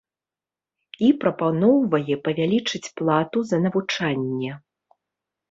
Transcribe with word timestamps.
І 1.07 1.09
прапаноўвае 1.23 2.15
павялічыць 2.29 2.83
плату 3.03 3.45
за 3.53 3.57
навучанне. 3.69 4.51